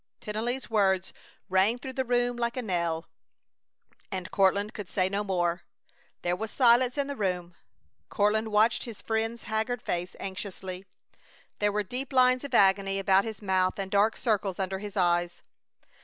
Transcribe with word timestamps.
Tennelly's 0.19 0.67
words 0.67 1.13
rang 1.47 1.77
through 1.77 1.93
the 1.93 2.03
room 2.03 2.35
like 2.35 2.57
a 2.57 2.63
knell, 2.63 3.05
and 4.11 4.31
Courtland 4.31 4.73
could 4.73 4.89
say 4.89 5.07
no 5.07 5.23
more. 5.23 5.61
There 6.23 6.35
was 6.35 6.49
silence 6.49 6.97
in 6.97 7.05
the 7.05 7.15
room. 7.15 7.53
Courtland 8.09 8.47
watched 8.47 8.85
his 8.85 8.99
friend's 9.03 9.43
haggard 9.43 9.79
face 9.83 10.15
anxiously. 10.19 10.85
There 11.59 11.71
were 11.71 11.83
deep 11.83 12.11
lines 12.11 12.43
of 12.43 12.55
agony 12.55 12.97
about 12.97 13.25
his 13.25 13.43
mouth 13.43 13.77
and 13.77 13.91
dark 13.91 14.17
circles 14.17 14.57
under 14.57 14.79
his 14.79 14.97
eyes. 14.97 15.43